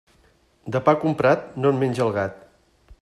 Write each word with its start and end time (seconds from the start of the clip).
De 0.75 0.81
pa 0.87 0.95
comprat, 1.03 1.45
no 1.61 1.73
en 1.75 1.79
menja 1.83 2.05
el 2.07 2.15
gat. 2.17 2.41